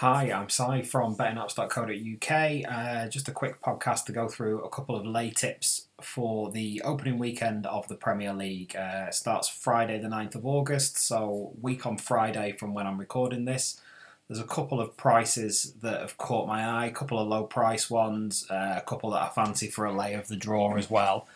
Hi, 0.00 0.30
I'm 0.30 0.50
Si 0.50 0.82
from 0.82 1.16
bettingapps.co.uk. 1.16 2.70
Uh, 2.70 3.08
just 3.08 3.28
a 3.28 3.32
quick 3.32 3.62
podcast 3.62 4.04
to 4.04 4.12
go 4.12 4.28
through 4.28 4.62
a 4.62 4.68
couple 4.68 4.94
of 4.94 5.06
lay 5.06 5.30
tips 5.30 5.86
for 6.02 6.50
the 6.50 6.82
opening 6.84 7.16
weekend 7.16 7.64
of 7.64 7.88
the 7.88 7.94
Premier 7.94 8.34
League. 8.34 8.76
Uh, 8.76 9.10
starts 9.10 9.48
Friday, 9.48 9.98
the 9.98 10.08
9th 10.08 10.34
of 10.34 10.44
August, 10.44 10.98
so 10.98 11.54
week 11.62 11.86
on 11.86 11.96
Friday 11.96 12.52
from 12.52 12.74
when 12.74 12.86
I'm 12.86 12.98
recording 12.98 13.46
this. 13.46 13.80
There's 14.28 14.38
a 14.38 14.44
couple 14.44 14.82
of 14.82 14.98
prices 14.98 15.72
that 15.80 16.02
have 16.02 16.18
caught 16.18 16.46
my 16.46 16.62
eye, 16.62 16.86
a 16.88 16.92
couple 16.92 17.18
of 17.18 17.26
low 17.26 17.44
price 17.44 17.88
ones, 17.88 18.46
uh, 18.50 18.74
a 18.76 18.82
couple 18.82 19.12
that 19.12 19.22
I 19.22 19.28
fancy 19.30 19.68
for 19.68 19.86
a 19.86 19.96
lay 19.96 20.12
of 20.12 20.28
the 20.28 20.36
draw 20.36 20.76
as 20.76 20.90
well. 20.90 21.26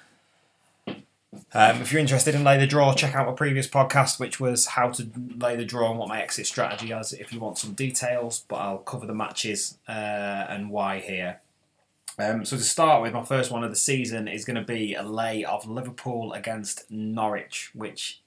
Um, 1.53 1.83
if 1.83 1.91
you're 1.91 2.01
interested 2.01 2.35
in 2.35 2.45
lay 2.45 2.59
the 2.59 2.67
draw, 2.67 2.95
check 2.95 3.17
out 3.17 3.27
my 3.27 3.33
previous 3.33 3.67
podcast, 3.67 4.21
which 4.21 4.39
was 4.39 4.67
how 4.67 4.91
to 4.91 5.09
lay 5.37 5.57
the 5.57 5.65
draw 5.65 5.91
and 5.91 5.99
what 5.99 6.09
my 6.09 6.23
exit 6.23 6.47
strategy 6.47 6.93
is. 6.93 7.13
If 7.13 7.33
you 7.33 7.41
want 7.41 7.59
some 7.59 7.73
details, 7.73 8.45
but 8.47 8.57
I'll 8.57 8.79
cover 8.79 9.07
the 9.07 9.15
matches 9.15 9.77
uh, 9.89 9.93
and 10.49 10.71
why 10.71 11.01
here. 11.01 11.41
Um, 12.19 12.45
so 12.45 12.57
to 12.57 12.63
start 12.63 13.03
with, 13.03 13.15
my 13.15 13.25
first 13.25 13.51
one 13.51 13.65
of 13.65 13.71
the 13.71 13.77
season 13.77 14.29
is 14.29 14.45
going 14.45 14.57
to 14.57 14.63
be 14.63 14.95
a 14.95 15.03
lay 15.03 15.45
of 15.45 15.69
Liverpool 15.69 16.33
against 16.35 16.89
Norwich, 16.91 17.71
which 17.75 18.21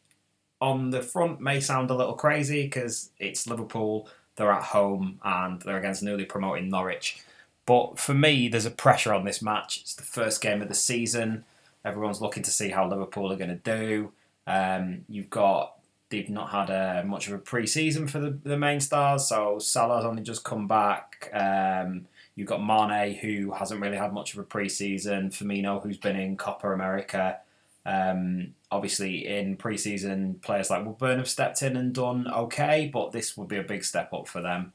on 0.59 0.89
the 0.89 1.01
front 1.01 1.39
may 1.39 1.59
sound 1.59 1.91
a 1.91 1.95
little 1.95 2.15
crazy 2.15 2.63
because 2.63 3.11
it's 3.19 3.47
Liverpool, 3.47 4.09
they're 4.35 4.51
at 4.51 4.63
home 4.63 5.19
and 5.23 5.61
they're 5.61 5.77
against 5.77 6.03
newly 6.03 6.25
promoting 6.25 6.69
Norwich. 6.69 7.23
But 7.65 7.99
for 7.99 8.13
me, 8.13 8.49
there's 8.49 8.65
a 8.65 8.71
pressure 8.71 9.13
on 9.13 9.23
this 9.23 9.41
match. 9.41 9.79
It's 9.81 9.95
the 9.95 10.03
first 10.03 10.41
game 10.41 10.61
of 10.61 10.67
the 10.67 10.75
season. 10.75 11.45
Everyone's 11.85 12.21
looking 12.21 12.43
to 12.43 12.51
see 12.51 12.69
how 12.69 12.87
Liverpool 12.87 13.31
are 13.31 13.37
going 13.37 13.49
to 13.49 13.55
do. 13.77 14.11
Um, 14.47 15.05
you've 15.07 15.29
got 15.29 15.75
they've 16.09 16.29
not 16.29 16.51
had 16.51 16.69
uh, 16.69 17.03
much 17.03 17.27
of 17.27 17.33
a 17.33 17.39
pre-season 17.39 18.07
for 18.07 18.19
the, 18.19 18.37
the 18.43 18.57
main 18.57 18.79
stars, 18.79 19.27
so 19.27 19.57
Salah's 19.59 20.05
only 20.05 20.21
just 20.21 20.43
come 20.43 20.67
back. 20.67 21.29
Um, 21.33 22.05
you've 22.35 22.47
got 22.47 22.63
Mane, 22.63 23.15
who 23.15 23.51
hasn't 23.51 23.81
really 23.81 23.97
had 23.97 24.13
much 24.13 24.33
of 24.33 24.39
a 24.39 24.43
pre-season. 24.43 25.29
Firmino, 25.29 25.81
who's 25.81 25.97
been 25.97 26.15
in 26.15 26.37
Copa 26.37 26.71
America. 26.71 27.39
Um, 27.85 28.53
obviously, 28.71 29.27
in 29.27 29.57
pre-season, 29.57 30.39
players 30.41 30.69
like 30.69 30.85
Woodburn 30.85 31.17
have 31.17 31.29
stepped 31.29 31.61
in 31.63 31.75
and 31.75 31.93
done 31.93 32.27
okay, 32.31 32.89
but 32.93 33.11
this 33.11 33.35
would 33.35 33.47
be 33.47 33.57
a 33.57 33.63
big 33.63 33.83
step 33.83 34.13
up 34.13 34.27
for 34.27 34.41
them. 34.41 34.73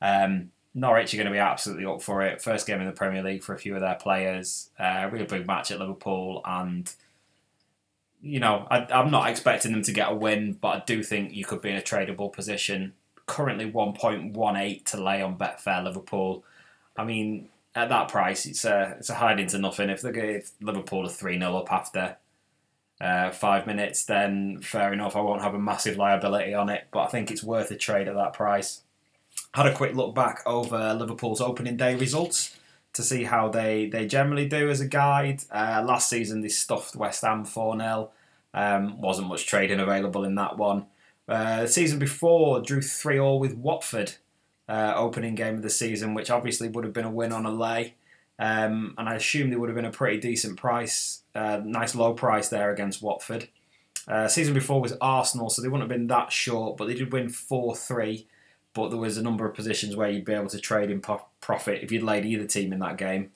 Um, 0.00 0.50
Norwich 0.74 1.12
are 1.12 1.18
going 1.18 1.26
to 1.26 1.32
be 1.32 1.38
absolutely 1.38 1.84
up 1.84 2.02
for 2.02 2.22
it. 2.22 2.40
First 2.40 2.66
game 2.66 2.80
in 2.80 2.86
the 2.86 2.92
Premier 2.92 3.22
League 3.22 3.42
for 3.42 3.54
a 3.54 3.58
few 3.58 3.74
of 3.74 3.82
their 3.82 3.94
players. 3.96 4.70
Uh, 4.78 5.08
real 5.12 5.26
big 5.26 5.46
match 5.46 5.70
at 5.70 5.78
Liverpool, 5.78 6.40
and 6.44 6.92
you 8.22 8.40
know 8.40 8.66
I, 8.70 8.86
am 8.90 9.10
not 9.10 9.28
expecting 9.28 9.72
them 9.72 9.82
to 9.82 9.92
get 9.92 10.10
a 10.10 10.14
win, 10.14 10.54
but 10.60 10.68
I 10.68 10.82
do 10.86 11.02
think 11.02 11.34
you 11.34 11.44
could 11.44 11.60
be 11.60 11.70
in 11.70 11.76
a 11.76 11.82
tradable 11.82 12.32
position. 12.32 12.94
Currently 13.26 13.70
1.18 13.70 14.84
to 14.86 15.02
lay 15.02 15.22
on 15.22 15.36
Betfair 15.36 15.84
Liverpool. 15.84 16.44
I 16.96 17.04
mean, 17.04 17.48
at 17.74 17.90
that 17.90 18.08
price, 18.08 18.46
it's 18.46 18.64
a 18.64 18.96
it's 18.98 19.10
a 19.10 19.14
hiding 19.14 19.48
to 19.48 19.58
nothing. 19.58 19.90
If 19.90 20.00
they 20.00 20.10
if 20.10 20.52
Liverpool 20.60 21.06
are 21.06 21.10
three 21.10 21.38
0 21.38 21.54
up 21.58 21.70
after 21.70 22.16
uh, 22.98 23.30
five 23.30 23.66
minutes, 23.66 24.06
then 24.06 24.60
fair 24.62 24.94
enough. 24.94 25.16
I 25.16 25.20
won't 25.20 25.42
have 25.42 25.54
a 25.54 25.58
massive 25.58 25.98
liability 25.98 26.54
on 26.54 26.70
it, 26.70 26.88
but 26.92 27.00
I 27.00 27.08
think 27.08 27.30
it's 27.30 27.44
worth 27.44 27.70
a 27.70 27.76
trade 27.76 28.08
at 28.08 28.14
that 28.14 28.32
price 28.32 28.82
had 29.54 29.66
a 29.66 29.74
quick 29.74 29.94
look 29.94 30.14
back 30.14 30.42
over 30.46 30.94
Liverpool's 30.94 31.40
opening 31.40 31.76
day 31.76 31.94
results 31.94 32.56
to 32.94 33.02
see 33.02 33.24
how 33.24 33.48
they, 33.48 33.86
they 33.86 34.06
generally 34.06 34.46
do 34.48 34.70
as 34.70 34.80
a 34.80 34.86
guide. 34.86 35.42
Uh, 35.50 35.82
last 35.86 36.08
season, 36.08 36.40
they 36.40 36.48
stuffed 36.48 36.96
West 36.96 37.22
Ham 37.22 37.44
4 37.44 37.78
0. 37.78 38.10
Um, 38.54 39.00
wasn't 39.00 39.28
much 39.28 39.46
trading 39.46 39.80
available 39.80 40.24
in 40.24 40.34
that 40.34 40.58
one. 40.58 40.86
Uh, 41.28 41.62
the 41.62 41.68
season 41.68 41.98
before, 41.98 42.60
drew 42.60 42.82
3 42.82 43.18
all 43.18 43.38
with 43.38 43.54
Watford, 43.54 44.14
uh, 44.68 44.92
opening 44.96 45.34
game 45.34 45.56
of 45.56 45.62
the 45.62 45.70
season, 45.70 46.14
which 46.14 46.30
obviously 46.30 46.68
would 46.68 46.84
have 46.84 46.92
been 46.92 47.06
a 47.06 47.10
win 47.10 47.32
on 47.32 47.46
a 47.46 47.52
lay. 47.52 47.94
Um, 48.38 48.94
and 48.98 49.08
I 49.08 49.14
assume 49.14 49.50
they 49.50 49.56
would 49.56 49.68
have 49.68 49.76
been 49.76 49.84
a 49.84 49.90
pretty 49.90 50.18
decent 50.18 50.58
price, 50.58 51.22
uh, 51.34 51.60
nice 51.64 51.94
low 51.94 52.12
price 52.12 52.48
there 52.48 52.72
against 52.72 53.02
Watford. 53.02 53.48
Uh, 54.08 54.26
season 54.28 54.52
before 54.52 54.80
was 54.80 54.96
Arsenal, 55.00 55.48
so 55.48 55.62
they 55.62 55.68
wouldn't 55.68 55.88
have 55.88 55.96
been 55.96 56.08
that 56.08 56.32
short, 56.32 56.76
but 56.76 56.86
they 56.86 56.94
did 56.94 57.12
win 57.12 57.28
4 57.28 57.76
3 57.76 58.26
but 58.74 58.88
there 58.88 58.98
was 58.98 59.18
a 59.18 59.22
number 59.22 59.46
of 59.46 59.54
positions 59.54 59.96
where 59.96 60.10
you'd 60.10 60.24
be 60.24 60.32
able 60.32 60.48
to 60.48 60.58
trade 60.58 60.90
in 60.90 61.00
profit 61.00 61.82
if 61.82 61.92
you'd 61.92 62.02
laid 62.02 62.24
either 62.24 62.46
team 62.46 62.72
in 62.72 62.78
that 62.80 62.96
game. 62.96 63.30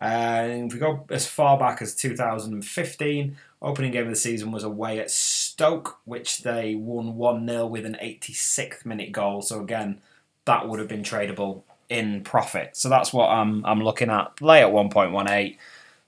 And 0.00 0.68
if 0.68 0.72
we 0.72 0.80
go 0.80 1.04
as 1.10 1.26
far 1.26 1.58
back 1.58 1.82
as 1.82 1.94
2015, 1.94 3.36
opening 3.60 3.92
game 3.92 4.04
of 4.04 4.10
the 4.10 4.16
season 4.16 4.50
was 4.50 4.64
away 4.64 4.98
at 4.98 5.10
Stoke, 5.10 5.98
which 6.04 6.38
they 6.38 6.74
won 6.74 7.16
1 7.16 7.46
0 7.46 7.66
with 7.66 7.84
an 7.84 7.98
86th 8.02 8.86
minute 8.86 9.12
goal. 9.12 9.42
So, 9.42 9.60
again, 9.60 10.00
that 10.46 10.68
would 10.68 10.78
have 10.78 10.88
been 10.88 11.02
tradable 11.02 11.62
in 11.90 12.22
profit. 12.22 12.76
So, 12.76 12.88
that's 12.88 13.12
what 13.12 13.28
I'm, 13.28 13.64
I'm 13.66 13.82
looking 13.82 14.08
at. 14.08 14.40
Lay 14.40 14.62
at 14.62 14.72
1.18, 14.72 15.58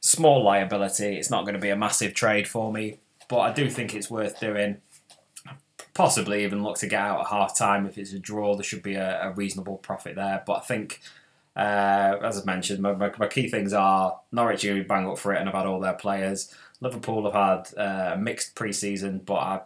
small 0.00 0.42
liability. 0.42 1.16
It's 1.16 1.30
not 1.30 1.42
going 1.42 1.54
to 1.54 1.60
be 1.60 1.68
a 1.68 1.76
massive 1.76 2.14
trade 2.14 2.48
for 2.48 2.72
me, 2.72 2.98
but 3.28 3.40
I 3.40 3.52
do 3.52 3.68
think 3.68 3.94
it's 3.94 4.10
worth 4.10 4.40
doing 4.40 4.78
possibly 5.94 6.44
even 6.44 6.62
look 6.62 6.78
to 6.78 6.86
get 6.86 7.00
out 7.00 7.20
at 7.20 7.26
half 7.26 7.56
time. 7.56 7.86
If 7.86 7.98
it's 7.98 8.12
a 8.12 8.18
draw, 8.18 8.54
there 8.54 8.64
should 8.64 8.82
be 8.82 8.94
a, 8.94 9.28
a 9.28 9.32
reasonable 9.32 9.78
profit 9.78 10.16
there. 10.16 10.42
But 10.46 10.54
I 10.54 10.60
think, 10.60 11.00
uh, 11.56 12.16
as 12.22 12.40
I 12.40 12.44
mentioned, 12.44 12.80
my, 12.80 12.92
my, 12.92 13.12
my, 13.18 13.26
key 13.26 13.48
things 13.48 13.72
are 13.72 14.18
Norwich 14.32 14.64
are 14.64 14.82
bang 14.84 15.06
up 15.06 15.18
for 15.18 15.34
it 15.34 15.38
and 15.38 15.46
have 15.46 15.56
had 15.56 15.66
all 15.66 15.80
their 15.80 15.92
players. 15.92 16.54
Liverpool 16.80 17.30
have 17.30 17.34
had 17.34 17.78
uh, 17.78 18.14
a 18.14 18.18
mixed 18.18 18.54
pre 18.54 18.72
season, 18.72 19.20
but 19.24 19.34
I 19.34 19.60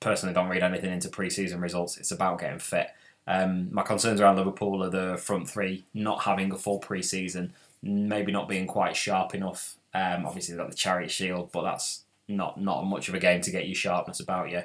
personally 0.00 0.34
don't 0.34 0.48
read 0.48 0.62
anything 0.62 0.92
into 0.92 1.08
pre 1.08 1.30
season 1.30 1.60
results. 1.60 1.96
It's 1.98 2.12
about 2.12 2.40
getting 2.40 2.58
fit. 2.58 2.88
Um, 3.26 3.72
my 3.72 3.82
concerns 3.82 4.20
around 4.20 4.36
Liverpool 4.36 4.82
are 4.82 4.90
the 4.90 5.16
front 5.16 5.48
three 5.48 5.84
not 5.94 6.22
having 6.22 6.52
a 6.52 6.56
full 6.56 6.78
pre 6.78 7.02
season, 7.02 7.52
maybe 7.82 8.32
not 8.32 8.48
being 8.48 8.66
quite 8.66 8.96
sharp 8.96 9.34
enough. 9.34 9.76
Um, 9.94 10.26
obviously, 10.26 10.54
they've 10.54 10.64
got 10.64 10.70
the 10.70 10.76
Charity 10.76 11.08
Shield, 11.08 11.50
but 11.52 11.62
that's 11.62 12.04
not 12.28 12.60
not 12.60 12.84
much 12.84 13.08
of 13.08 13.14
a 13.14 13.18
game 13.18 13.40
to 13.42 13.50
get 13.50 13.66
you 13.66 13.74
sharpness 13.74 14.20
about 14.20 14.50
you. 14.50 14.62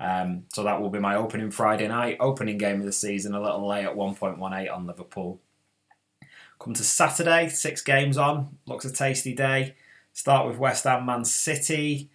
Um, 0.00 0.44
so 0.48 0.64
that 0.64 0.80
will 0.80 0.88
be 0.88 0.98
my 0.98 1.14
opening 1.14 1.50
Friday 1.50 1.86
night, 1.86 2.16
opening 2.20 2.56
game 2.56 2.80
of 2.80 2.86
the 2.86 2.92
season, 2.92 3.34
a 3.34 3.40
little 3.40 3.68
lay 3.68 3.84
at 3.84 3.94
1.18 3.94 4.74
on 4.74 4.86
Liverpool. 4.86 5.40
Come 6.58 6.72
to 6.74 6.82
Saturday, 6.82 7.48
six 7.50 7.82
games 7.82 8.16
on, 8.16 8.56
looks 8.66 8.86
a 8.86 8.92
tasty 8.92 9.34
day. 9.34 9.74
Start 10.14 10.48
with 10.48 10.58
West 10.58 10.84
Ham, 10.84 11.04
Man 11.04 11.24
City. 11.24 12.10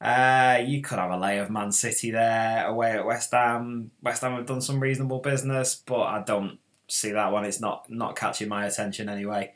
Uh, 0.00 0.60
you 0.64 0.82
could 0.82 0.98
have 0.98 1.10
a 1.10 1.16
lay 1.16 1.38
of 1.38 1.50
Man 1.50 1.70
City 1.70 2.10
there 2.10 2.66
away 2.66 2.92
at 2.92 3.06
West 3.06 3.30
Ham. 3.30 3.92
West 4.02 4.22
Ham 4.22 4.34
have 4.34 4.46
done 4.46 4.60
some 4.60 4.80
reasonable 4.80 5.20
business, 5.20 5.74
but 5.86 6.02
I 6.02 6.22
don't 6.22 6.58
see 6.88 7.12
that 7.12 7.32
one. 7.32 7.44
It's 7.44 7.60
not 7.60 7.88
not 7.88 8.16
catching 8.16 8.48
my 8.48 8.66
attention 8.66 9.08
anyway. 9.08 9.52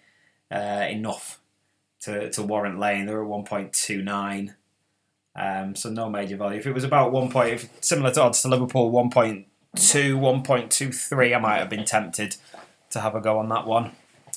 Uh, 0.51 0.87
enough 0.89 1.41
to, 2.03 2.31
to 2.31 2.43
warrant 2.43 2.79
laying. 2.79 3.07
They're 3.07 3.23
at 3.23 3.29
1.29. 3.29 4.55
Um, 5.37 5.75
so 5.75 5.91
no 5.91 6.09
major 6.09 6.37
value. 6.37 6.59
If 6.59 6.67
it 6.67 6.73
was 6.73 6.85
about 6.85 7.13
one 7.13 7.31
point, 7.31 7.69
similar 7.81 8.13
to 8.13 8.23
odds 8.23 8.43
to 8.43 8.49
Liverpool, 8.49 8.93
1.2, 8.93 9.47
1.23, 9.75 11.37
I 11.37 11.39
might 11.39 11.59
have 11.59 11.71
been 11.71 11.85
tempted 11.85 12.37
to 12.91 13.01
have 13.01 13.15
a 13.15 13.21
go 13.21 13.39
on 13.39 13.49
that 13.49 13.67
one. 13.67 13.93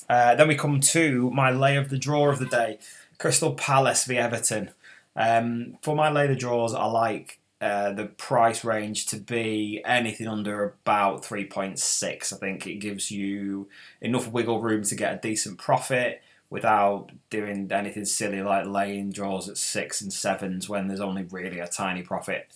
Uh, 0.10 0.36
then 0.36 0.48
we 0.48 0.56
come 0.56 0.80
to 0.80 1.30
my 1.32 1.52
lay 1.52 1.76
of 1.76 1.90
the 1.90 1.98
draw 1.98 2.30
of 2.30 2.40
the 2.40 2.46
day, 2.46 2.80
Crystal 3.20 3.54
Palace 3.54 4.06
v 4.06 4.18
Everton. 4.18 4.72
Um, 5.16 5.78
for 5.82 5.96
my 5.96 6.10
lay 6.10 6.24
of 6.24 6.30
the 6.30 6.36
draws, 6.36 6.74
I 6.74 6.86
like 6.86 7.40
uh, 7.60 7.92
the 7.92 8.06
price 8.06 8.64
range 8.64 9.08
to 9.08 9.18
be 9.18 9.82
anything 9.86 10.28
under 10.28 10.64
about 10.64 11.24
3.6. 11.24 12.34
I 12.34 12.36
think 12.38 12.68
it 12.68 12.76
gives 12.76 13.12
you 13.12 13.68
enough 14.02 14.32
wiggle 14.32 14.62
room 14.62 14.84
to 14.84 14.96
get 14.96 15.14
a 15.14 15.18
decent 15.18 15.58
profit 15.58 16.22
without 16.50 17.12
doing 17.30 17.70
anything 17.72 18.06
silly 18.06 18.42
like 18.42 18.66
laying 18.66 19.12
draws 19.12 19.50
at 19.50 19.58
six 19.58 20.02
and 20.02 20.14
sevens 20.14 20.70
when 20.70 20.88
there's 20.88 21.02
only 21.02 21.24
really 21.24 21.60
a 21.60 21.68
tiny 21.68 22.02
profit 22.02 22.48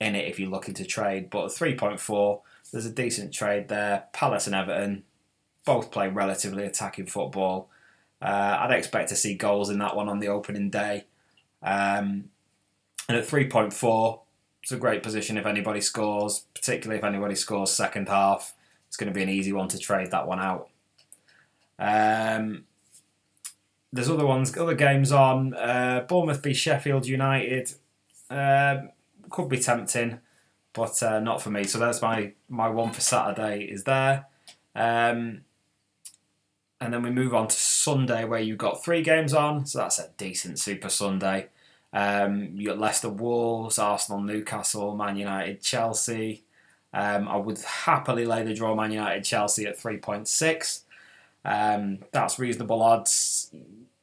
in 0.00 0.14
it 0.14 0.28
if 0.28 0.38
you're 0.38 0.50
looking 0.50 0.74
to 0.74 0.84
trade. 0.84 1.30
But 1.30 1.48
3.4, 1.48 2.40
there's 2.72 2.86
a 2.86 2.90
decent 2.90 3.32
trade 3.32 3.68
there. 3.68 4.04
Palace 4.12 4.46
and 4.46 4.54
Everton 4.54 5.04
both 5.64 5.90
play 5.90 6.08
relatively 6.08 6.64
attacking 6.64 7.06
football. 7.06 7.68
Uh, 8.22 8.58
I'd 8.60 8.72
expect 8.72 9.08
to 9.10 9.16
see 9.16 9.34
goals 9.34 9.70
in 9.70 9.78
that 9.78 9.96
one 9.96 10.08
on 10.08 10.20
the 10.20 10.28
opening 10.28 10.70
day. 10.70 11.04
Um, 11.62 12.30
and 13.08 13.18
at 13.18 13.26
3.4, 13.26 14.20
it's 14.62 14.72
a 14.72 14.76
great 14.76 15.02
position 15.02 15.36
if 15.36 15.46
anybody 15.46 15.80
scores, 15.80 16.44
particularly 16.54 16.98
if 16.98 17.04
anybody 17.04 17.34
scores 17.34 17.70
second 17.70 18.08
half. 18.08 18.54
It's 18.88 18.96
going 18.96 19.12
to 19.12 19.14
be 19.14 19.22
an 19.22 19.28
easy 19.28 19.52
one 19.52 19.68
to 19.68 19.78
trade 19.78 20.10
that 20.10 20.26
one 20.26 20.40
out. 20.40 20.68
Um, 21.78 22.64
there's 23.92 24.10
other 24.10 24.26
ones, 24.26 24.56
other 24.56 24.74
games 24.74 25.12
on. 25.12 25.54
Uh, 25.54 26.04
Bournemouth 26.08 26.42
v 26.42 26.54
Sheffield 26.54 27.06
United 27.06 27.72
uh, 28.28 28.82
could 29.30 29.48
be 29.48 29.58
tempting, 29.58 30.20
but 30.72 31.02
uh, 31.02 31.20
not 31.20 31.42
for 31.42 31.50
me. 31.50 31.64
So 31.64 31.78
that's 31.78 32.00
my 32.00 32.32
my 32.48 32.68
one 32.68 32.92
for 32.92 33.00
Saturday 33.00 33.64
is 33.64 33.84
there. 33.84 34.26
Um, 34.74 35.42
and 36.82 36.94
then 36.94 37.02
we 37.02 37.10
move 37.10 37.34
on 37.34 37.48
to 37.48 37.56
Sunday, 37.56 38.24
where 38.24 38.40
you've 38.40 38.58
got 38.58 38.82
three 38.82 39.02
games 39.02 39.34
on. 39.34 39.66
So 39.66 39.80
that's 39.80 39.98
a 39.98 40.08
decent 40.16 40.58
Super 40.58 40.88
Sunday. 40.88 41.48
Um, 41.92 42.52
you 42.54 42.68
got 42.68 42.78
Leicester 42.78 43.08
Wolves, 43.08 43.78
Arsenal 43.78 44.22
Newcastle, 44.22 44.96
Man 44.96 45.16
United 45.16 45.60
Chelsea. 45.60 46.44
Um, 46.92 47.28
I 47.28 47.36
would 47.36 47.58
happily 47.60 48.24
lay 48.24 48.42
the 48.44 48.54
draw 48.54 48.74
Man 48.74 48.92
United 48.92 49.24
Chelsea 49.24 49.66
at 49.66 49.78
3.6. 49.78 50.82
Um, 51.44 51.98
that's 52.12 52.38
reasonable 52.38 52.82
odds. 52.82 53.52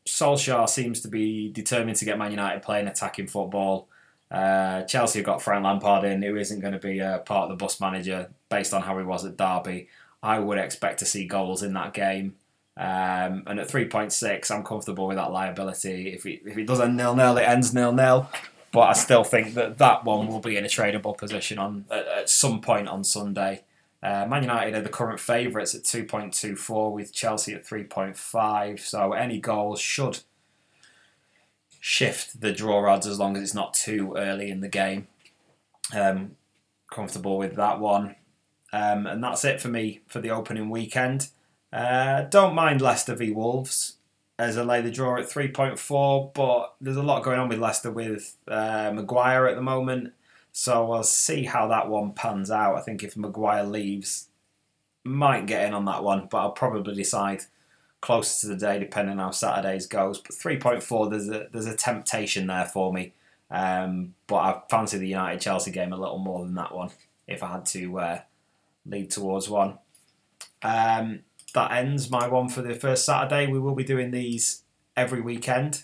Solskjaer 0.05 0.69
seems 0.69 1.01
to 1.01 1.07
be 1.07 1.49
determined 1.51 1.97
to 1.97 2.05
get 2.05 2.17
Man 2.17 2.31
United 2.31 2.61
playing 2.61 2.87
attacking 2.87 3.27
football. 3.27 3.87
Uh, 4.29 4.83
Chelsea 4.83 5.19
have 5.19 5.25
got 5.25 5.41
Frank 5.41 5.63
Lampard 5.63 6.03
in, 6.03 6.21
who 6.21 6.35
isn't 6.35 6.59
going 6.59 6.73
to 6.73 6.79
be 6.79 6.99
a 6.99 7.21
part 7.25 7.43
of 7.43 7.49
the 7.49 7.63
bus 7.63 7.79
manager 7.79 8.29
based 8.49 8.73
on 8.73 8.81
how 8.81 8.97
he 8.97 9.03
was 9.03 9.25
at 9.25 9.37
Derby. 9.37 9.87
I 10.21 10.39
would 10.39 10.57
expect 10.57 10.99
to 10.99 11.05
see 11.05 11.25
goals 11.25 11.63
in 11.63 11.73
that 11.73 11.93
game. 11.93 12.35
Um, 12.75 13.43
and 13.47 13.59
at 13.59 13.67
3.6, 13.67 14.51
I'm 14.51 14.63
comfortable 14.63 15.07
with 15.07 15.17
that 15.17 15.31
liability. 15.31 16.13
If 16.13 16.25
it, 16.25 16.41
if 16.45 16.57
it 16.57 16.67
does 16.67 16.79
end 16.79 16.97
nil 16.97 17.15
nil, 17.15 17.37
it 17.37 17.43
ends 17.43 17.73
nil 17.73 17.91
nil. 17.91 18.29
But 18.71 18.81
I 18.81 18.93
still 18.93 19.23
think 19.23 19.53
that 19.53 19.77
that 19.77 20.03
one 20.03 20.27
will 20.27 20.39
be 20.39 20.57
in 20.57 20.65
a 20.65 20.67
tradable 20.67 21.17
position 21.17 21.57
on 21.57 21.85
at, 21.89 22.07
at 22.07 22.29
some 22.29 22.61
point 22.61 22.87
on 22.87 23.03
Sunday. 23.03 23.63
Uh, 24.03 24.25
Man 24.27 24.43
United 24.43 24.75
are 24.75 24.81
the 24.81 24.89
current 24.89 25.19
favourites 25.19 25.73
at 25.73 25.83
2.24 25.83 26.91
with 26.91 27.13
Chelsea 27.13 27.53
at 27.53 27.65
3.5. 27.65 28.79
So 28.79 29.13
any 29.13 29.39
goals 29.39 29.79
should 29.79 30.19
shift 31.79 32.41
the 32.41 32.51
draw 32.51 32.91
odds 32.91 33.07
as 33.07 33.19
long 33.19 33.35
as 33.35 33.43
it's 33.43 33.53
not 33.53 33.73
too 33.73 34.13
early 34.15 34.49
in 34.49 34.61
the 34.61 34.67
game. 34.67 35.07
Um, 35.95 36.35
comfortable 36.91 37.37
with 37.37 37.55
that 37.55 37.79
one. 37.79 38.15
Um, 38.73 39.07
and 39.07 39.23
that's 39.23 39.45
it 39.45 39.61
for 39.61 39.69
me 39.69 40.01
for 40.07 40.19
the 40.19 40.31
opening 40.31 40.69
weekend. 40.69 41.29
Uh, 41.71 42.23
don't 42.23 42.55
mind 42.55 42.81
Leicester 42.81 43.15
v 43.15 43.31
Wolves 43.31 43.97
as 44.39 44.57
I 44.57 44.63
lay 44.63 44.81
the 44.81 44.91
draw 44.91 45.17
at 45.17 45.25
3.4, 45.25 46.33
but 46.33 46.75
there's 46.79 46.97
a 46.97 47.03
lot 47.03 47.23
going 47.23 47.39
on 47.39 47.49
with 47.49 47.59
Leicester 47.59 47.91
with 47.91 48.35
uh, 48.47 48.91
Maguire 48.93 49.47
at 49.47 49.55
the 49.55 49.61
moment. 49.61 50.13
So 50.59 50.87
we'll 50.87 51.03
see 51.03 51.43
how 51.43 51.67
that 51.67 51.87
one 51.87 52.13
pans 52.13 52.49
out. 52.49 52.77
I 52.77 52.81
think 52.81 53.03
if 53.03 53.15
Maguire 53.15 53.63
leaves, 53.63 54.29
might 55.03 55.45
get 55.45 55.67
in 55.67 55.75
on 55.75 55.85
that 55.85 56.03
one, 56.03 56.27
but 56.31 56.39
I'll 56.39 56.51
probably 56.51 56.95
decide 56.95 57.43
closer 58.01 58.41
to 58.41 58.47
the 58.47 58.59
day, 58.59 58.79
depending 58.79 59.19
on 59.19 59.25
how 59.25 59.29
Saturday's 59.29 59.85
goes. 59.85 60.19
But 60.19 60.31
3.4, 60.31 61.11
there's 61.11 61.29
a 61.29 61.47
there's 61.51 61.67
a 61.67 61.75
temptation 61.75 62.47
there 62.47 62.65
for 62.65 62.91
me. 62.91 63.13
Um, 63.51 64.15
but 64.25 64.35
I 64.37 64.61
fancy 64.67 64.97
the 64.97 65.07
United 65.07 65.41
Chelsea 65.41 65.69
game 65.69 65.93
a 65.93 65.95
little 65.95 66.17
more 66.17 66.43
than 66.43 66.55
that 66.55 66.73
one 66.73 66.89
if 67.27 67.43
I 67.43 67.51
had 67.51 67.67
to 67.67 67.99
uh, 67.99 68.21
lead 68.83 69.11
towards 69.11 69.47
one. 69.47 69.77
Um, 70.63 71.19
that 71.53 71.71
ends 71.71 72.09
my 72.09 72.27
one 72.27 72.49
for 72.49 72.63
the 72.63 72.73
first 72.73 73.05
Saturday. 73.05 73.45
We 73.45 73.59
will 73.59 73.75
be 73.75 73.83
doing 73.83 74.09
these 74.09 74.63
every 74.95 75.21
weekend 75.21 75.83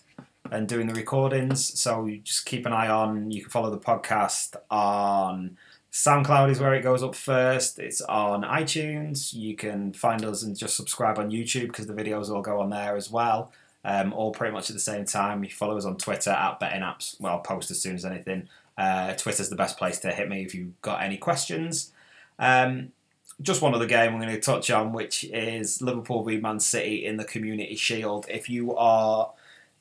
and 0.54 0.68
doing 0.68 0.88
the 0.88 0.94
recordings. 0.94 1.80
So 1.80 2.10
just 2.24 2.46
keep 2.46 2.66
an 2.66 2.74
eye 2.74 2.88
on. 2.88 3.32
You 3.32 3.42
can 3.42 3.50
follow 3.50 3.72
the 3.72 3.80
podcast 3.80 4.56
on 4.70 5.58
SoundCloud 5.92 6.50
is 6.50 6.60
where 6.60 6.74
it 6.74 6.82
goes 6.82 7.04
up 7.04 7.14
first. 7.14 7.78
It's 7.78 8.02
on 8.02 8.42
iTunes. 8.42 9.32
You 9.34 9.56
can 9.56 9.94
find 9.94 10.26
us 10.26 10.42
and 10.42 10.58
just 10.58 10.76
subscribe 10.76 11.20
on 11.20 11.30
YouTube 11.30 11.68
because 11.68 11.86
the 11.86 11.94
videos 11.94 12.30
will 12.30 12.42
go 12.42 12.62
on 12.62 12.72
there 12.72 12.96
as 12.96 13.12
well. 13.12 13.52
Um, 13.86 14.12
all 14.12 14.32
pretty 14.32 14.54
much 14.54 14.70
at 14.70 14.76
the 14.76 14.80
same 14.80 15.06
time. 15.06 15.44
You 15.44 15.52
follow 15.52 15.78
us 15.78 15.86
on 15.86 15.98
Twitter 15.98 16.32
at 16.32 16.60
Betting 16.60 16.82
Apps. 16.82 17.20
Well, 17.22 17.34
I'll 17.34 17.40
post 17.40 17.70
as 17.70 17.80
soon 17.80 17.96
as 17.96 18.06
anything. 18.06 18.48
Uh, 18.76 19.14
Twitter's 19.14 19.50
the 19.50 19.56
best 19.56 19.78
place 19.78 20.00
to 20.00 20.12
hit 20.12 20.30
me 20.30 20.44
if 20.44 20.56
you've 20.56 20.82
got 20.82 21.04
any 21.04 21.18
questions. 21.18 21.92
Um, 22.40 22.92
just 23.40 23.62
one 23.62 23.76
other 23.76 23.86
game 23.86 24.14
I'm 24.14 24.20
going 24.20 24.34
to 24.34 24.40
touch 24.40 24.72
on, 24.72 24.94
which 24.94 25.26
is 25.26 25.80
Liverpool 25.80 26.24
v 26.24 26.38
Man 26.38 26.60
City 26.60 27.06
in 27.06 27.18
the 27.18 27.24
Community 27.24 27.76
Shield. 27.76 28.26
If 28.30 28.50
you 28.50 28.76
are 28.76 29.32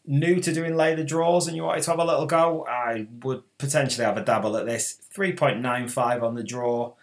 new 0.05 0.41
to 0.41 0.53
doing 0.53 0.77
lay 0.77 0.95
the 0.95 1.05
draws 1.05 1.47
and 1.47 1.57
you 1.57 1.63
wanted 1.63 1.83
to 1.85 1.91
have 1.91 2.01
a 2.01 2.05
little 2.05 2.27
go, 2.27 2.67
I 2.67 3.07
would 3.23 3.43
potentially 3.59 4.05
have 4.05 4.17
a 4.17 4.25
dabble 4.25 4.57
at 4.57 4.67
this. 4.67 4.99
3.95 5.15 6.23
on 6.23 6.35
the 6.35 6.43
draw. 6.43 6.95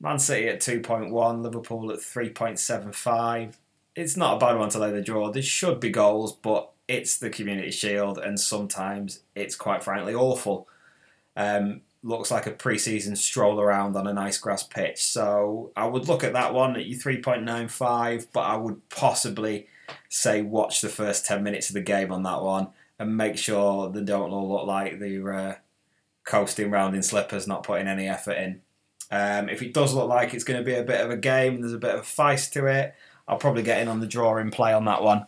Man 0.00 0.18
City 0.18 0.48
at 0.48 0.60
2.1, 0.60 1.42
Liverpool 1.42 1.90
at 1.90 1.98
3.75. 1.98 3.54
It's 3.96 4.16
not 4.16 4.36
a 4.36 4.38
bad 4.38 4.56
one 4.56 4.70
to 4.70 4.78
lay 4.78 4.92
the 4.92 5.02
draw. 5.02 5.30
There 5.30 5.42
should 5.42 5.80
be 5.80 5.90
goals, 5.90 6.32
but 6.32 6.70
it's 6.86 7.18
the 7.18 7.30
Community 7.30 7.72
Shield, 7.72 8.16
and 8.18 8.38
sometimes 8.38 9.20
it's 9.34 9.56
quite 9.56 9.82
frankly 9.82 10.14
awful. 10.14 10.68
Um, 11.36 11.82
looks 12.02 12.30
like 12.30 12.46
a 12.46 12.52
pre-season 12.52 13.16
stroll 13.16 13.60
around 13.60 13.96
on 13.96 14.06
a 14.06 14.12
nice 14.12 14.38
grass 14.38 14.62
pitch. 14.62 15.02
So 15.02 15.72
I 15.76 15.86
would 15.86 16.08
look 16.08 16.22
at 16.22 16.32
that 16.34 16.54
one 16.54 16.76
at 16.76 16.86
your 16.86 16.98
3.95, 16.98 18.28
but 18.32 18.40
I 18.40 18.56
would 18.56 18.88
possibly 18.88 19.66
say 20.08 20.42
watch 20.42 20.80
the 20.80 20.88
first 20.88 21.26
10 21.26 21.42
minutes 21.42 21.70
of 21.70 21.74
the 21.74 21.80
game 21.80 22.12
on 22.12 22.22
that 22.22 22.42
one 22.42 22.68
and 22.98 23.16
make 23.16 23.36
sure 23.36 23.90
they 23.90 24.02
don't 24.02 24.30
all 24.30 24.48
look 24.48 24.66
like 24.66 24.98
they're 24.98 25.32
uh, 25.32 25.54
coasting 26.24 26.70
round 26.70 26.94
in 26.94 27.02
slippers, 27.02 27.46
not 27.46 27.62
putting 27.62 27.88
any 27.88 28.08
effort 28.08 28.36
in. 28.36 28.60
Um, 29.10 29.48
if 29.48 29.62
it 29.62 29.72
does 29.72 29.94
look 29.94 30.08
like 30.08 30.34
it's 30.34 30.44
going 30.44 30.58
to 30.58 30.64
be 30.64 30.74
a 30.74 30.82
bit 30.82 31.00
of 31.00 31.10
a 31.10 31.16
game 31.16 31.54
and 31.54 31.62
there's 31.62 31.72
a 31.72 31.78
bit 31.78 31.94
of 31.94 32.00
a 32.00 32.04
feist 32.04 32.52
to 32.52 32.66
it, 32.66 32.94
I'll 33.26 33.38
probably 33.38 33.62
get 33.62 33.80
in 33.80 33.88
on 33.88 34.00
the 34.00 34.06
drawing 34.06 34.50
play 34.50 34.72
on 34.72 34.84
that 34.84 35.02
one. 35.02 35.26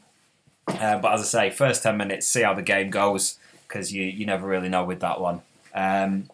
Uh, 0.68 0.98
but 0.98 1.12
as 1.12 1.20
I 1.20 1.24
say, 1.24 1.50
first 1.50 1.82
10 1.82 1.96
minutes, 1.96 2.26
see 2.26 2.42
how 2.42 2.54
the 2.54 2.62
game 2.62 2.90
goes 2.90 3.38
because 3.66 3.92
you, 3.92 4.04
you 4.04 4.26
never 4.26 4.46
really 4.46 4.68
know 4.68 4.84
with 4.84 5.00
that 5.00 5.20
one. 5.20 5.42
Um, 5.74 6.28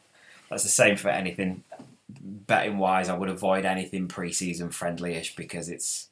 that's 0.50 0.62
the 0.62 0.68
same 0.68 0.96
for 0.96 1.08
anything 1.08 1.64
betting 2.08 2.78
wise. 2.78 3.08
I 3.08 3.16
would 3.16 3.28
avoid 3.28 3.64
anything 3.64 4.08
pre-season 4.08 4.70
friendly-ish 4.70 5.36
because 5.36 5.68
it's 5.68 6.08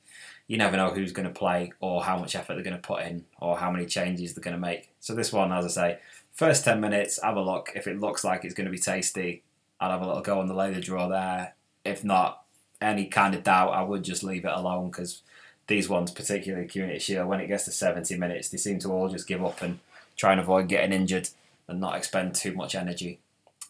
you 0.46 0.58
never 0.58 0.76
know 0.76 0.90
who's 0.90 1.12
going 1.12 1.28
to 1.28 1.34
play 1.34 1.72
or 1.80 2.04
how 2.04 2.18
much 2.18 2.34
effort 2.34 2.54
they're 2.54 2.64
going 2.64 2.76
to 2.76 2.82
put 2.82 3.02
in 3.02 3.24
or 3.40 3.56
how 3.56 3.70
many 3.70 3.86
changes 3.86 4.34
they're 4.34 4.42
going 4.42 4.56
to 4.56 4.60
make. 4.60 4.90
So 5.00 5.14
this 5.14 5.32
one, 5.32 5.52
as 5.52 5.64
I 5.64 5.68
say, 5.68 5.98
first 6.32 6.64
ten 6.64 6.80
minutes, 6.80 7.22
have 7.22 7.36
a 7.36 7.42
look. 7.42 7.72
If 7.74 7.86
it 7.86 8.00
looks 8.00 8.24
like 8.24 8.44
it's 8.44 8.54
going 8.54 8.66
to 8.66 8.70
be 8.70 8.78
tasty, 8.78 9.42
I'll 9.80 9.90
have 9.90 10.02
a 10.02 10.06
little 10.06 10.22
go 10.22 10.40
on 10.40 10.48
the 10.48 10.54
later 10.54 10.80
draw 10.80 11.08
there. 11.08 11.54
If 11.84 12.04
not, 12.04 12.42
any 12.80 13.06
kind 13.06 13.34
of 13.34 13.42
doubt, 13.42 13.72
I 13.72 13.82
would 13.82 14.02
just 14.02 14.22
leave 14.22 14.44
it 14.44 14.52
alone 14.52 14.90
because 14.90 15.22
these 15.66 15.88
ones, 15.88 16.10
particularly 16.10 16.68
Community 16.68 16.98
Shield, 16.98 17.28
when 17.28 17.40
it 17.40 17.48
gets 17.48 17.64
to 17.64 17.70
70 17.70 18.16
minutes, 18.18 18.48
they 18.48 18.58
seem 18.58 18.78
to 18.80 18.90
all 18.90 19.08
just 19.08 19.26
give 19.26 19.44
up 19.44 19.62
and 19.62 19.78
try 20.16 20.32
and 20.32 20.40
avoid 20.40 20.68
getting 20.68 20.92
injured 20.92 21.28
and 21.66 21.80
not 21.80 21.96
expend 21.96 22.34
too 22.34 22.52
much 22.52 22.74
energy. 22.74 23.18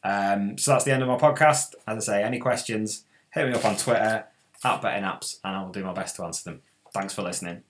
Um, 0.04 0.58
so 0.58 0.72
that's 0.72 0.84
the 0.84 0.92
end 0.92 1.02
of 1.02 1.08
my 1.08 1.16
podcast. 1.16 1.74
As 1.86 2.08
I 2.08 2.12
say, 2.12 2.22
any 2.22 2.38
questions, 2.38 3.04
hit 3.32 3.48
me 3.48 3.54
up 3.54 3.64
on 3.64 3.76
Twitter 3.76 4.26
at 4.64 4.82
Betting 4.82 5.04
Apps, 5.04 5.38
and 5.42 5.56
I 5.56 5.62
will 5.62 5.72
do 5.72 5.84
my 5.84 5.92
best 5.92 6.16
to 6.16 6.24
answer 6.24 6.50
them. 6.50 6.62
Thanks 6.92 7.14
for 7.14 7.22
listening. 7.22 7.62